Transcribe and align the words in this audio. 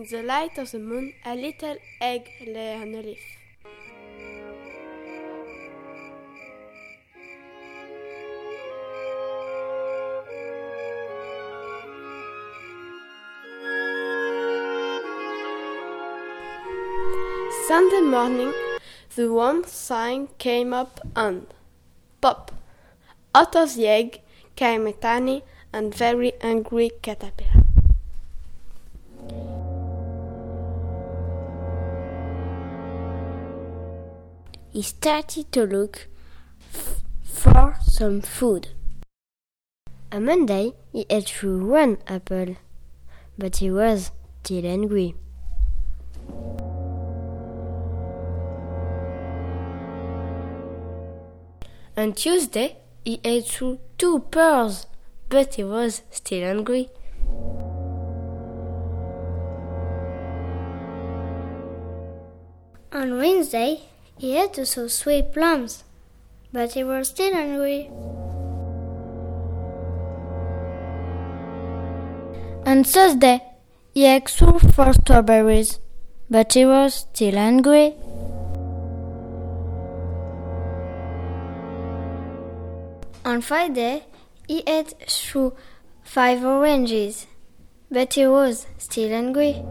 In 0.00 0.06
the 0.06 0.22
light 0.22 0.56
of 0.56 0.70
the 0.70 0.78
moon, 0.78 1.12
a 1.26 1.34
little 1.34 1.76
egg 2.00 2.30
lay 2.46 2.74
on 2.74 2.94
a 2.94 3.02
leaf. 3.02 3.18
Sunday 17.68 18.00
morning, 18.00 18.54
the 19.16 19.30
warm 19.30 19.64
sun 19.64 20.28
came 20.38 20.72
up 20.72 20.98
and 21.14 21.46
pop! 22.22 22.52
Out 23.34 23.54
of 23.54 23.74
the 23.74 23.86
egg 23.86 24.22
came 24.56 24.86
a 24.86 24.94
tiny 24.94 25.42
and 25.74 25.94
very 25.94 26.32
angry 26.40 26.90
caterpillar. 27.02 27.59
He 34.72 34.82
started 34.82 35.50
to 35.52 35.64
look 35.64 36.06
for 37.24 37.76
some 37.82 38.20
food. 38.20 38.68
On 40.12 40.24
Monday, 40.24 40.74
he 40.92 41.06
ate 41.10 41.28
through 41.28 41.66
one 41.66 41.98
apple, 42.06 42.56
but 43.36 43.56
he 43.56 43.68
was 43.68 44.12
still 44.44 44.64
angry. 44.64 45.16
On 51.96 52.12
Tuesday, 52.12 52.76
he 53.04 53.20
ate 53.24 53.46
through 53.46 53.80
two 53.98 54.20
pears, 54.30 54.86
but 55.28 55.54
he 55.54 55.64
was 55.64 56.02
still 56.10 56.46
hungry. 56.46 56.90
On 62.92 63.18
Wednesday, 63.18 63.82
he 64.20 64.36
ate 64.36 64.58
also 64.58 64.86
sweet 64.86 65.32
plums, 65.32 65.82
but 66.52 66.74
he 66.74 66.84
was 66.84 67.08
still 67.08 67.32
hungry. 67.32 67.88
On 72.66 72.84
Thursday, 72.84 73.40
he 73.94 74.04
ate 74.04 74.28
through 74.28 74.58
four 74.58 74.92
strawberries, 74.92 75.78
but 76.28 76.52
he 76.52 76.66
was 76.66 76.94
still 76.94 77.36
hungry. 77.36 77.94
On 83.24 83.40
Friday, 83.40 84.04
he 84.46 84.62
ate 84.66 84.92
through 85.08 85.54
five 86.02 86.44
oranges, 86.44 87.26
but 87.90 88.12
he 88.12 88.26
was 88.26 88.66
still 88.76 89.08
hungry. 89.08 89.64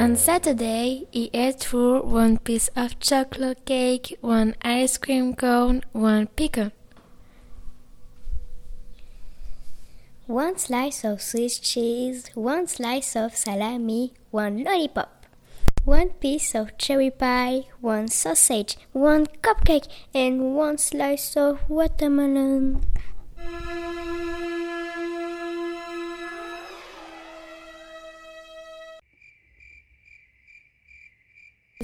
On 0.00 0.16
Saturday, 0.16 1.06
he 1.10 1.28
ate 1.34 1.60
through 1.60 2.00
one 2.04 2.38
piece 2.38 2.68
of 2.74 2.98
chocolate 3.00 3.66
cake, 3.66 4.16
one 4.22 4.56
ice 4.62 4.96
cream 4.96 5.34
cone, 5.34 5.82
one 5.92 6.26
pickle. 6.28 6.72
One 10.26 10.56
slice 10.56 11.04
of 11.04 11.20
Swiss 11.20 11.58
cheese, 11.58 12.30
one 12.32 12.66
slice 12.66 13.14
of 13.14 13.36
salami, 13.36 14.14
one 14.30 14.64
lollipop, 14.64 15.26
one 15.84 16.08
piece 16.16 16.54
of 16.54 16.78
cherry 16.78 17.10
pie, 17.10 17.66
one 17.82 18.08
sausage, 18.08 18.78
one 18.92 19.26
cupcake, 19.42 19.86
and 20.14 20.56
one 20.56 20.78
slice 20.78 21.36
of 21.36 21.60
watermelon. 21.68 22.86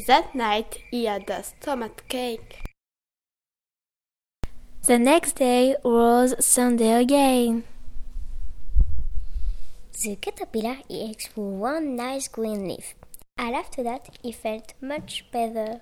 That 0.05 0.35
night 0.35 0.83
he 0.91 1.07
had 1.07 1.31
a 1.31 1.43
stomach 1.43 2.05
cake. 2.09 2.61
The 4.87 4.99
next 4.99 5.37
day 5.37 5.75
was 5.83 6.35
Sunday 6.45 7.01
again. 7.01 7.65
The 10.05 10.17
caterpillar 10.17 10.77
he 10.87 11.01
ate 11.01 11.23
through 11.23 11.49
one 11.49 11.97
nice 11.97 12.29
green 12.29 12.69
leaf, 12.69 12.95
and 13.39 13.57
after 13.57 13.83
that 13.85 14.19
he 14.23 14.33
felt 14.33 14.75
much 14.83 15.25
better. 15.33 15.81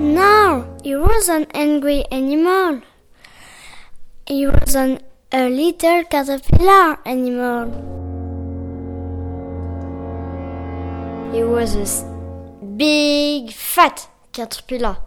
No, 0.00 0.76
he 0.82 0.96
wasn't 0.96 1.54
angry 1.54 2.04
anymore. 2.10 2.82
He 4.26 4.48
wasn't 4.48 5.04
a 5.30 5.48
little 5.48 6.02
caterpillar 6.02 6.98
anymore. 7.06 8.01
He 11.32 11.42
was 11.42 11.74
a 11.76 12.04
big, 12.76 13.52
fat 13.52 14.06
caterpillar. 14.32 14.98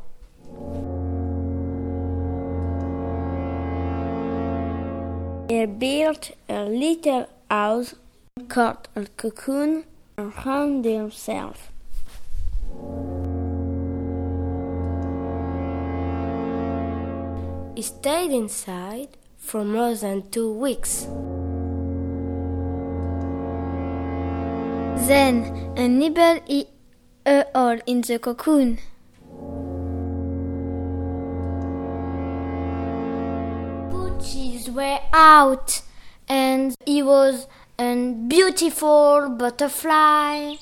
He 5.48 5.68
built 5.68 6.32
a 6.50 6.64
little 6.64 7.28
house 7.52 7.94
called 8.48 8.88
a 8.96 9.06
cocoon 9.18 9.84
around 10.18 10.84
himself. 10.86 11.72
He 17.76 17.84
stayed 17.84 18.32
inside 18.32 19.10
for 19.38 19.64
more 19.64 19.94
than 19.94 20.28
two 20.32 20.52
weeks. 20.52 21.08
Then 25.08 25.74
a 25.78 25.88
nibble 25.88 26.40
he 26.48 26.68
a 27.28 27.46
hole 27.54 27.80
in 27.86 28.02
the 28.02 28.18
cocoon. 28.18 28.80
Pooches 33.92 34.74
were 34.74 35.00
out, 35.14 35.84
and 36.28 36.76
he 36.88 37.04
was 37.04 37.48
a 37.78 38.14
beautiful 38.28 39.30
butterfly. 39.30 40.56